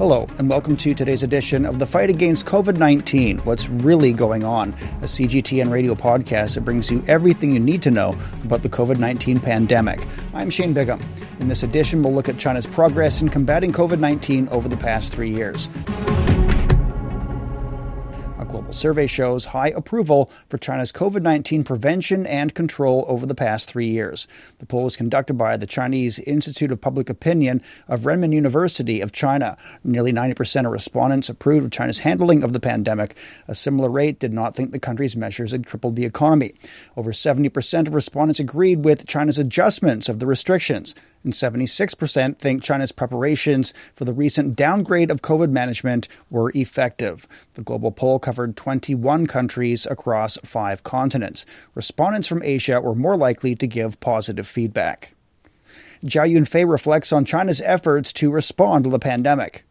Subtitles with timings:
[0.00, 4.44] Hello, and welcome to today's edition of the fight against COVID 19 What's Really Going
[4.44, 4.72] On,
[5.02, 8.98] a CGTN radio podcast that brings you everything you need to know about the COVID
[8.98, 10.00] 19 pandemic.
[10.32, 11.02] I'm Shane Bigham.
[11.38, 15.12] In this edition, we'll look at China's progress in combating COVID 19 over the past
[15.12, 15.68] three years
[18.50, 23.68] global survey shows high approval for China's COVID 19 prevention and control over the past
[23.68, 24.26] three years.
[24.58, 29.12] The poll was conducted by the Chinese Institute of Public Opinion of Renmin University of
[29.12, 29.56] China.
[29.84, 33.16] Nearly 90% of respondents approved of China's handling of the pandemic.
[33.46, 36.54] A similar rate did not think the country's measures had crippled the economy.
[36.96, 42.92] Over 70% of respondents agreed with China's adjustments of the restrictions and 76% think China's
[42.92, 47.28] preparations for the recent downgrade of COVID management were effective.
[47.54, 51.44] The global poll covered 21 countries across five continents.
[51.74, 55.14] Respondents from Asia were more likely to give positive feedback.
[56.06, 59.64] Jiao Yunfei reflects on China's efforts to respond to the pandemic.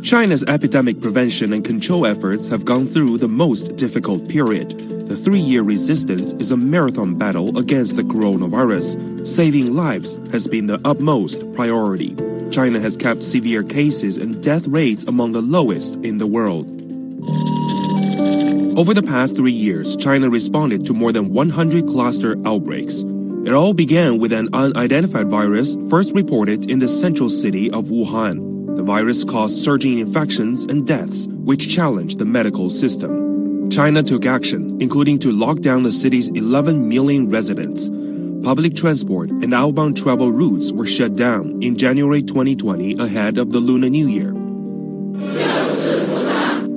[0.00, 4.70] China's epidemic prevention and control efforts have gone through the most difficult period.
[5.08, 9.26] The three year resistance is a marathon battle against the coronavirus.
[9.26, 12.14] Saving lives has been the utmost priority.
[12.50, 16.81] China has kept severe cases and death rates among the lowest in the world.
[18.82, 23.02] Over the past three years, China responded to more than 100 cluster outbreaks.
[23.46, 28.74] It all began with an unidentified virus first reported in the central city of Wuhan.
[28.74, 33.70] The virus caused surging infections and deaths, which challenged the medical system.
[33.70, 37.88] China took action, including to lock down the city's 11 million residents.
[38.42, 43.60] Public transport and outbound travel routes were shut down in January 2020 ahead of the
[43.60, 45.51] Lunar New Year.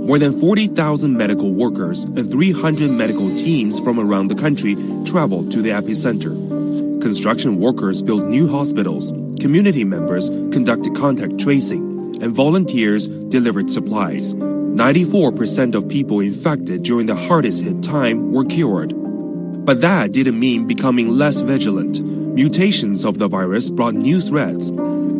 [0.05, 5.63] More than 40,000 medical workers and 300 medical teams from around the country traveled to
[5.63, 7.01] the epicenter.
[7.01, 14.35] Construction workers built new hospitals, community members conducted contact tracing, and volunteers delivered supplies.
[14.35, 18.93] 94% of people infected during the hardest hit time were cured.
[19.65, 22.03] But that didn't mean becoming less vigilant.
[22.03, 24.71] Mutations of the virus brought new threats.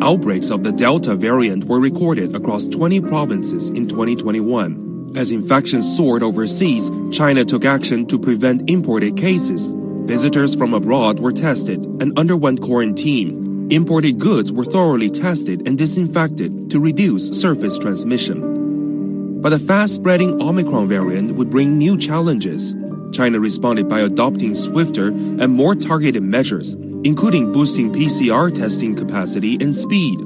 [0.02, 4.84] Outbreaks of the Delta variant were recorded across 20 provinces in 2021.
[5.16, 9.72] As infections soared overseas, China took action to prevent imported cases.
[10.06, 16.70] Visitors from abroad were tested and underwent quarantine Imported goods were thoroughly tested and disinfected
[16.70, 19.42] to reduce surface transmission.
[19.42, 22.76] But the fast spreading Omicron variant would bring new challenges.
[23.12, 29.74] China responded by adopting swifter and more targeted measures, including boosting PCR testing capacity and
[29.74, 30.22] speed.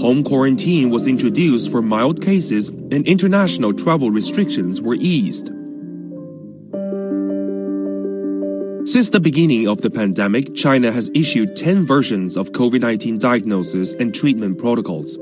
[0.00, 5.48] Home quarantine was introduced for mild cases, and international travel restrictions were eased.
[8.88, 13.92] Since the beginning of the pandemic, China has issued 10 versions of COVID 19 diagnosis
[13.92, 15.18] and treatment protocols.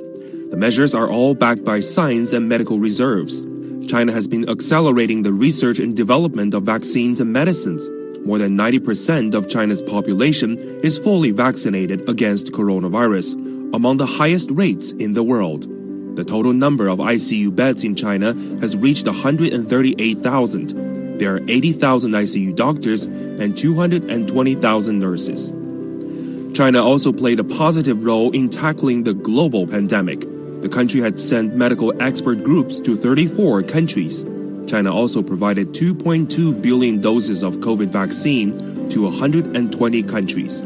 [0.51, 3.45] The measures are all backed by science and medical reserves.
[3.89, 7.91] China has been accelerating the research and development of vaccines and medicines.
[8.25, 14.93] More than 90% of China's population is fully vaccinated against coronavirus, among the highest rates
[14.93, 15.67] in the world.
[16.17, 22.55] The total number of ICU beds in China has reached 138,000 there are 80,000 ICU
[22.55, 25.53] doctors and 220,000 nurses.
[26.57, 30.21] China also played a positive role in tackling the global pandemic.
[30.63, 34.25] The country had sent medical expert groups to 34 countries.
[34.69, 40.65] China also provided 2.2 billion doses of COVID vaccine to 120 countries.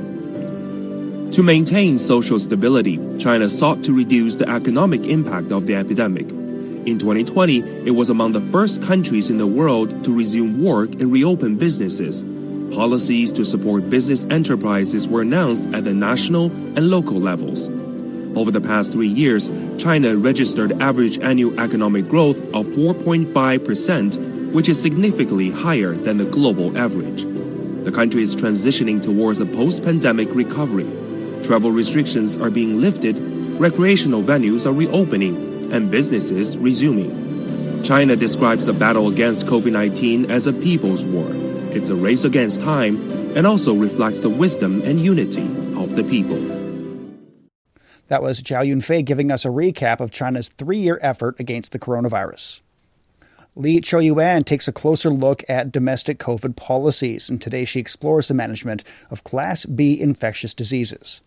[1.32, 6.28] To maintain social stability, China sought to reduce the economic impact of the epidemic.
[6.28, 11.10] In 2020, it was among the first countries in the world to resume work and
[11.10, 12.22] reopen businesses.
[12.75, 17.70] Policies to support business enterprises were announced at the national and local levels.
[18.37, 19.50] Over the past three years,
[19.82, 26.76] China registered average annual economic growth of 4.5%, which is significantly higher than the global
[26.76, 27.22] average.
[27.84, 31.01] The country is transitioning towards a post pandemic recovery.
[31.42, 33.19] Travel restrictions are being lifted,
[33.58, 37.82] recreational venues are reopening, and businesses resuming.
[37.82, 41.26] China describes the battle against COVID 19 as a people's war.
[41.75, 42.96] It's a race against time
[43.37, 45.43] and also reflects the wisdom and unity
[45.76, 46.38] of the people.
[48.08, 51.78] That was Jiao Yunfei giving us a recap of China's three year effort against the
[51.78, 52.61] coronavirus.
[53.55, 58.34] Li Chunyuan takes a closer look at domestic COVID policies, and today she explores the
[58.34, 61.20] management of Class B infectious diseases.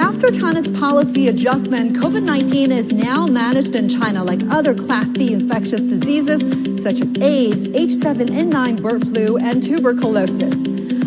[0.00, 5.34] After China's policy adjustment, COVID 19 is now managed in China like other Class B
[5.34, 6.40] infectious diseases
[6.82, 10.62] such as AIDS, H7N9 bird flu, and tuberculosis.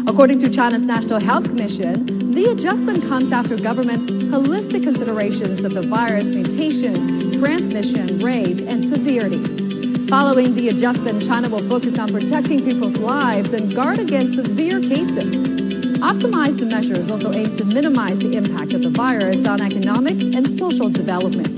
[0.07, 5.81] According to China's National Health Commission, The adjustment comes after government's holistic considerations of the
[5.81, 9.43] virus mutations, transmission rate, and severity.
[10.07, 15.62] Following the adjustment, China will focus on protecting people's lives and guard against severe cases.
[16.03, 20.89] Optimized measures also aim to minimize the impact of the virus on economic and social
[20.89, 21.57] development.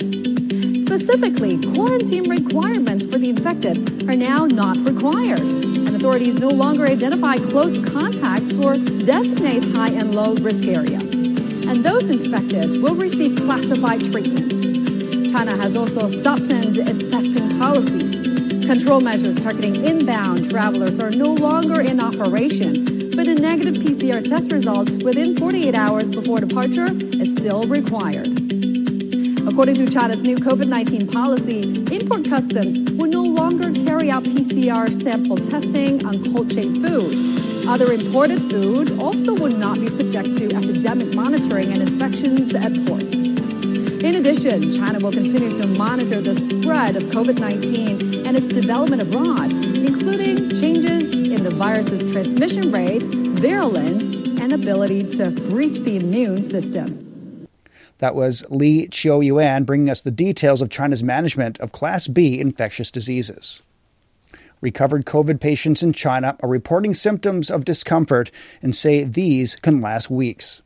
[0.83, 7.39] Specifically, quarantine requirements for the infected are now not required, and authorities no longer identify
[7.39, 11.11] close contacts or designate high and low risk areas.
[11.13, 15.31] And those infected will receive classified treatment.
[15.31, 18.11] China has also softened its testing policies.
[18.67, 22.94] Control measures targeting inbound travelers are no longer in operation
[23.45, 26.87] negative PCR test results within 48 hours before departure
[27.21, 28.25] is still required.
[29.47, 31.61] According to China's new COVID 19 policy,
[31.93, 37.67] import customs will no longer carry out PCR sample testing on cold chain food.
[37.67, 43.21] Other imported food also would not be subject to epidemic monitoring and inspections at ports.
[43.21, 49.03] In addition, China will continue to monitor the spread of COVID 19 and its development
[49.03, 49.51] abroad,
[49.85, 57.47] including changes in the virus's transmission rate, virulence, and ability to breach the immune system.
[57.99, 62.91] That was Li Qiu-yuan bringing us the details of China's management of Class B infectious
[62.91, 63.63] diseases.
[64.59, 70.09] Recovered COVID patients in China are reporting symptoms of discomfort and say these can last
[70.09, 70.61] weeks.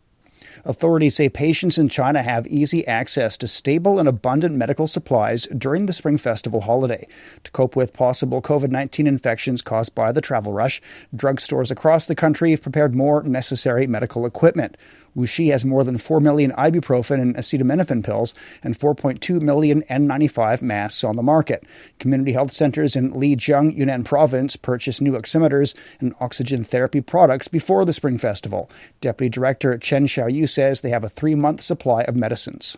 [0.66, 5.86] Authorities say patients in China have easy access to stable and abundant medical supplies during
[5.86, 7.08] the Spring Festival holiday.
[7.44, 10.82] To cope with possible COVID 19 infections caused by the travel rush,
[11.16, 14.76] drugstores across the country have prepared more necessary medical equipment.
[15.16, 18.34] Wuxi has more than 4 million ibuprofen and acetaminophen pills
[18.64, 21.64] and 4.2 million N95 masks on the market.
[22.00, 27.86] Community health centers in Lijiang, Yunnan province purchased new oximeters and oxygen therapy products before
[27.86, 28.70] the Spring Festival.
[29.02, 32.78] Deputy Director Chen Xiaoyu says they have a three month supply of medicines.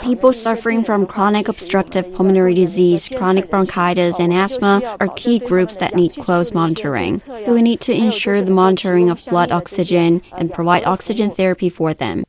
[0.00, 5.94] People suffering from chronic obstructive pulmonary disease, chronic bronchitis, and asthma are key groups that
[5.94, 7.18] need close monitoring.
[7.36, 11.92] So we need to ensure the monitoring of blood oxygen and provide oxygen therapy for
[11.92, 12.24] them.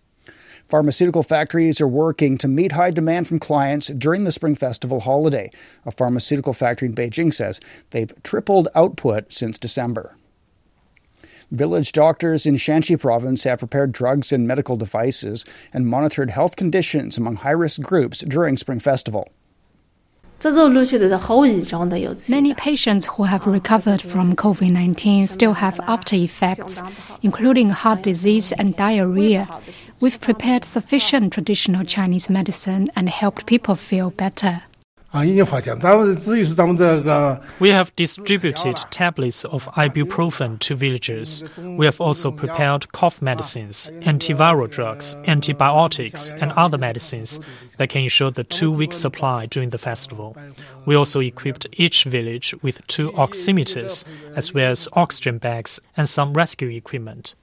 [0.68, 5.50] Pharmaceutical factories are working to meet high demand from clients during the Spring Festival holiday.
[5.86, 10.17] A pharmaceutical factory in Beijing says they've tripled output since December.
[11.52, 17.18] Village doctors in Shanxi province have prepared drugs and medical devices and monitored health conditions
[17.18, 19.30] among high risk groups during Spring Festival.
[22.30, 26.84] Many patients who have recovered from COVID 19 still have after effects,
[27.24, 29.48] including heart disease and diarrhea.
[30.02, 34.64] We've prepared sufficient traditional Chinese medicine and helped people feel better.
[37.60, 41.44] We have distributed tablets of ibuprofen to villagers.
[41.58, 47.40] We have also prepared cough medicines, antiviral drugs, antibiotics, and other medicines
[47.78, 50.36] that can ensure the two week supply during the festival.
[50.86, 54.04] We also equipped each village with two oximeters,
[54.36, 57.34] as well as oxygen bags and some rescue equipment.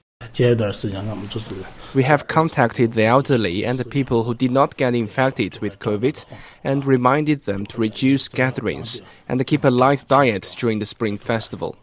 [1.93, 6.25] We have contacted the elderly and the people who did not get infected with COVID
[6.63, 11.75] and reminded them to reduce gatherings and keep a light diet during the Spring Festival.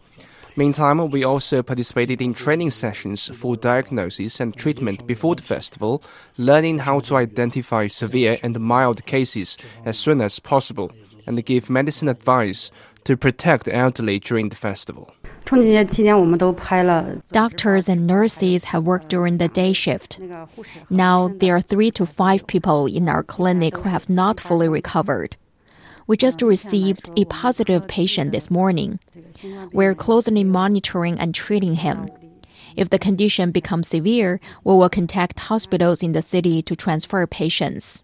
[0.55, 6.03] Meantime, we also participated in training sessions for diagnosis and treatment before the festival,
[6.37, 10.91] learning how to identify severe and mild cases as soon as possible
[11.25, 12.69] and give medicine advice
[13.03, 15.15] to protect elderly during the festival.
[17.31, 20.19] Doctors and nurses have worked during the day shift.
[20.89, 25.35] Now there are three to five people in our clinic who have not fully recovered.
[26.07, 28.99] We just received a positive patient this morning.
[29.71, 32.09] We're closely monitoring and treating him.
[32.75, 38.03] If the condition becomes severe, we will contact hospitals in the city to transfer patients.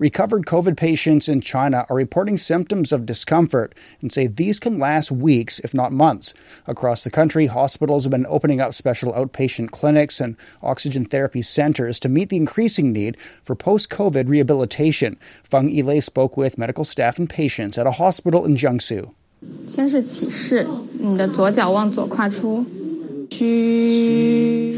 [0.00, 5.10] Recovered COVID patients in China are reporting symptoms of discomfort and say these can last
[5.10, 6.34] weeks, if not months.
[6.66, 11.98] Across the country, hospitals have been opening up special outpatient clinics and oxygen therapy centers
[12.00, 15.16] to meet the increasing need for post COVID rehabilitation.
[15.42, 19.10] Feng Yilei spoke with medical staff and patients at a hospital in Jiangsu.
[19.68, 20.66] 先是起势，
[20.98, 22.64] 你的左脚往左跨出。
[23.31, 24.75] Physicians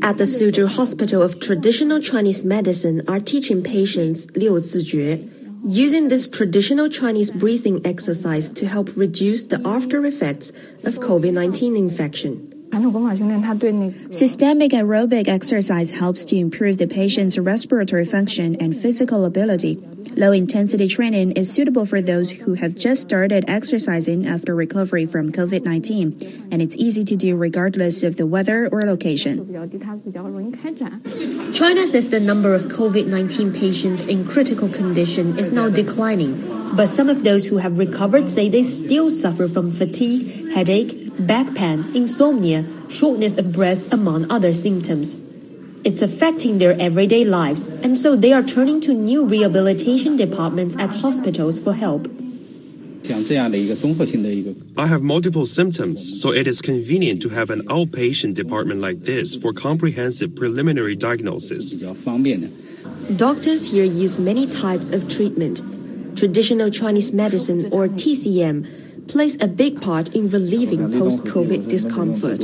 [0.00, 5.30] at the Suzhou Hospital of Traditional Chinese Medicine are teaching patients Liu Zijue,
[5.62, 10.48] using this traditional Chinese breathing exercise to help reduce the after effects
[10.82, 12.53] of COVID 19 infection.
[14.10, 19.76] Systemic aerobic exercise helps to improve the patient's respiratory function and physical ability.
[20.16, 25.30] Low intensity training is suitable for those who have just started exercising after recovery from
[25.30, 29.46] COVID 19, and it's easy to do regardless of the weather or location.
[31.54, 36.42] China says the number of COVID 19 patients in critical condition is now declining,
[36.76, 41.54] but some of those who have recovered say they still suffer from fatigue, headache, back
[41.54, 45.16] pain, insomnia, shortness of breath, among other symptoms.
[45.84, 50.92] It's affecting their everyday lives, and so they are turning to new rehabilitation departments at
[50.92, 52.08] hospitals for help.
[54.78, 59.36] I have multiple symptoms, so it is convenient to have an outpatient department like this
[59.36, 61.74] for comprehensive preliminary diagnosis.
[63.16, 65.60] Doctors here use many types of treatment.
[66.16, 72.40] Traditional Chinese medicine, or TCM, plays a big part in relieving post COVID discomfort.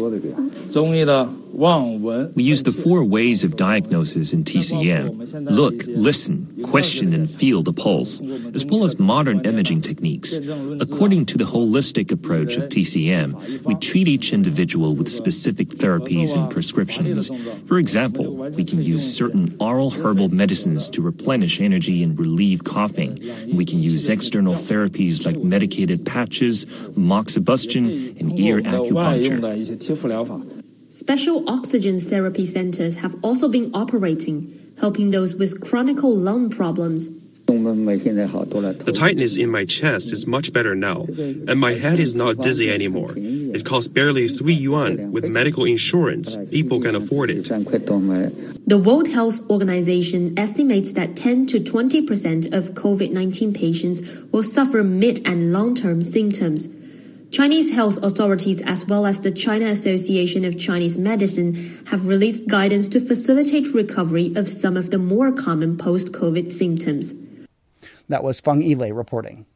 [1.61, 7.75] We use the four ways of diagnosis in TCM look, listen, question, and feel the
[7.75, 8.23] pulse,
[8.55, 10.39] as well as modern imaging techniques.
[10.39, 16.51] According to the holistic approach of TCM, we treat each individual with specific therapies and
[16.51, 17.31] prescriptions.
[17.69, 23.19] For example, we can use certain oral herbal medicines to replenish energy and relieve coughing.
[23.53, 26.65] We can use external therapies like medicated patches,
[26.97, 30.60] moxibustion, and ear acupuncture.
[30.91, 37.09] Special oxygen therapy centers have also been operating, helping those with chronic lung problems.
[37.47, 42.73] The tightness in my chest is much better now, and my head is not dizzy
[42.73, 43.13] anymore.
[43.17, 45.13] It costs barely 3 yuan.
[45.13, 47.45] With medical insurance, people can afford it.
[48.67, 54.83] The World Health Organization estimates that 10 to 20% of COVID 19 patients will suffer
[54.83, 56.69] mid and long term symptoms.
[57.31, 61.55] Chinese health authorities, as well as the China Association of Chinese Medicine,
[61.87, 67.15] have released guidance to facilitate recovery of some of the more common post COVID symptoms.
[68.09, 69.47] That was Feng Yilei reporting.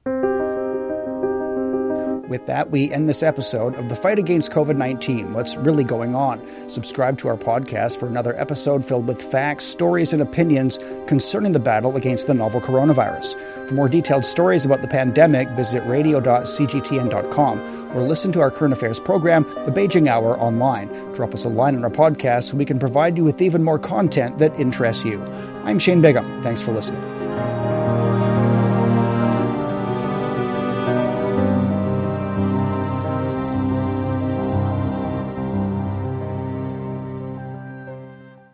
[2.28, 5.34] With that, we end this episode of the fight against COVID 19.
[5.34, 6.40] What's really going on?
[6.68, 11.58] Subscribe to our podcast for another episode filled with facts, stories, and opinions concerning the
[11.58, 13.68] battle against the novel coronavirus.
[13.68, 18.98] For more detailed stories about the pandemic, visit radio.cgtn.com or listen to our current affairs
[18.98, 20.88] program, The Beijing Hour, online.
[21.12, 23.78] Drop us a line on our podcast so we can provide you with even more
[23.78, 25.22] content that interests you.
[25.64, 26.42] I'm Shane Bigham.
[26.42, 27.23] Thanks for listening.